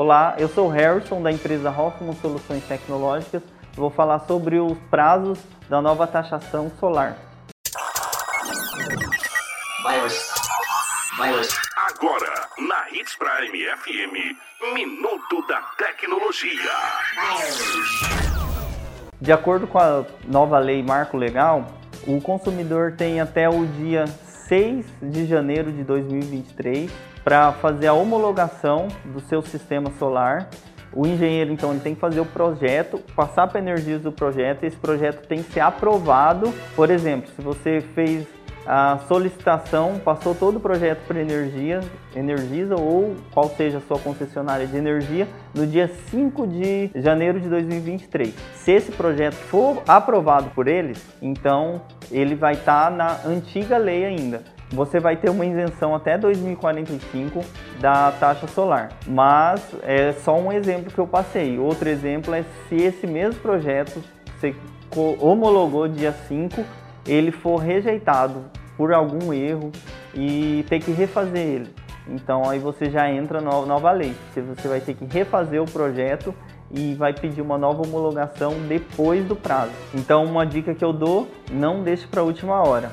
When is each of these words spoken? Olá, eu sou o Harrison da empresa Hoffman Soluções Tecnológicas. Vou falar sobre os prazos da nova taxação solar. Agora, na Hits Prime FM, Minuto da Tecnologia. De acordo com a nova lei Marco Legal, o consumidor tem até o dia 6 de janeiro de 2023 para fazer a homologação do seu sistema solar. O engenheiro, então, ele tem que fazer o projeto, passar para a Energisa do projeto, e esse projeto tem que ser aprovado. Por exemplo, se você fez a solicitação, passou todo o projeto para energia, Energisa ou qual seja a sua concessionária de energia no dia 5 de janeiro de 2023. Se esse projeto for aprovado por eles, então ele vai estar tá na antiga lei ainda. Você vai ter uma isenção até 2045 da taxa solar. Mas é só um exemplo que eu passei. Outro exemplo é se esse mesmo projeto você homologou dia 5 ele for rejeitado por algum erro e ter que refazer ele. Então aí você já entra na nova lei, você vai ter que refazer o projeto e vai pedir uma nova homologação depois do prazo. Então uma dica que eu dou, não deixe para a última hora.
Olá, 0.00 0.36
eu 0.38 0.48
sou 0.48 0.68
o 0.68 0.70
Harrison 0.70 1.20
da 1.20 1.32
empresa 1.32 1.72
Hoffman 1.72 2.14
Soluções 2.22 2.62
Tecnológicas. 2.62 3.42
Vou 3.74 3.90
falar 3.90 4.20
sobre 4.20 4.60
os 4.60 4.78
prazos 4.88 5.40
da 5.68 5.82
nova 5.82 6.06
taxação 6.06 6.70
solar. 6.78 7.18
Agora, 11.88 12.48
na 12.58 12.88
Hits 12.92 13.16
Prime 13.16 13.64
FM, 13.76 14.72
Minuto 14.72 15.44
da 15.48 15.62
Tecnologia. 15.76 16.70
De 19.20 19.32
acordo 19.32 19.66
com 19.66 19.80
a 19.80 20.04
nova 20.28 20.60
lei 20.60 20.80
Marco 20.80 21.16
Legal, 21.16 21.66
o 22.06 22.20
consumidor 22.20 22.92
tem 22.96 23.20
até 23.20 23.48
o 23.48 23.66
dia 23.66 24.04
6 24.48 24.86
de 25.02 25.26
janeiro 25.26 25.70
de 25.70 25.84
2023 25.84 26.90
para 27.22 27.52
fazer 27.52 27.86
a 27.86 27.92
homologação 27.92 28.88
do 29.04 29.20
seu 29.20 29.42
sistema 29.42 29.90
solar. 29.98 30.48
O 30.90 31.06
engenheiro, 31.06 31.52
então, 31.52 31.70
ele 31.70 31.80
tem 31.80 31.94
que 31.94 32.00
fazer 32.00 32.18
o 32.18 32.24
projeto, 32.24 32.98
passar 33.14 33.46
para 33.46 33.58
a 33.58 33.62
Energisa 33.62 33.98
do 33.98 34.12
projeto, 34.12 34.64
e 34.64 34.66
esse 34.66 34.76
projeto 34.76 35.26
tem 35.26 35.42
que 35.42 35.52
ser 35.52 35.60
aprovado. 35.60 36.52
Por 36.74 36.90
exemplo, 36.90 37.30
se 37.36 37.42
você 37.42 37.82
fez 37.94 38.26
a 38.66 38.98
solicitação, 39.08 39.98
passou 39.98 40.34
todo 40.34 40.56
o 40.56 40.60
projeto 40.60 41.06
para 41.06 41.20
energia, 41.20 41.80
Energisa 42.14 42.74
ou 42.74 43.14
qual 43.32 43.48
seja 43.48 43.78
a 43.78 43.80
sua 43.80 43.98
concessionária 43.98 44.66
de 44.66 44.76
energia 44.76 45.28
no 45.54 45.66
dia 45.66 45.88
5 46.10 46.46
de 46.46 46.90
janeiro 46.94 47.40
de 47.40 47.48
2023. 47.48 48.34
Se 48.54 48.72
esse 48.72 48.92
projeto 48.92 49.34
for 49.34 49.82
aprovado 49.86 50.50
por 50.50 50.66
eles, 50.66 51.04
então 51.22 51.80
ele 52.10 52.34
vai 52.34 52.54
estar 52.54 52.90
tá 52.90 52.90
na 52.90 53.20
antiga 53.24 53.76
lei 53.78 54.04
ainda. 54.04 54.42
Você 54.70 55.00
vai 55.00 55.16
ter 55.16 55.30
uma 55.30 55.46
isenção 55.46 55.94
até 55.94 56.18
2045 56.18 57.40
da 57.80 58.12
taxa 58.12 58.46
solar. 58.48 58.90
Mas 59.06 59.62
é 59.82 60.12
só 60.12 60.38
um 60.38 60.52
exemplo 60.52 60.92
que 60.92 60.98
eu 60.98 61.06
passei. 61.06 61.58
Outro 61.58 61.88
exemplo 61.88 62.34
é 62.34 62.44
se 62.68 62.76
esse 62.76 63.06
mesmo 63.06 63.40
projeto 63.40 64.02
você 64.38 64.54
homologou 65.20 65.88
dia 65.88 66.12
5 66.12 66.64
ele 67.08 67.32
for 67.32 67.56
rejeitado 67.56 68.44
por 68.76 68.92
algum 68.92 69.32
erro 69.32 69.72
e 70.14 70.64
ter 70.68 70.78
que 70.78 70.92
refazer 70.92 71.44
ele. 71.44 71.74
Então 72.06 72.48
aí 72.48 72.58
você 72.58 72.90
já 72.90 73.10
entra 73.10 73.40
na 73.40 73.50
nova 73.50 73.90
lei, 73.90 74.14
você 74.32 74.68
vai 74.68 74.80
ter 74.80 74.94
que 74.94 75.04
refazer 75.04 75.60
o 75.60 75.66
projeto 75.66 76.34
e 76.70 76.94
vai 76.94 77.12
pedir 77.12 77.40
uma 77.40 77.58
nova 77.58 77.82
homologação 77.82 78.54
depois 78.68 79.24
do 79.24 79.34
prazo. 79.34 79.72
Então 79.94 80.24
uma 80.24 80.46
dica 80.46 80.74
que 80.74 80.84
eu 80.84 80.92
dou, 80.92 81.28
não 81.50 81.82
deixe 81.82 82.06
para 82.06 82.20
a 82.20 82.24
última 82.24 82.62
hora. 82.62 82.90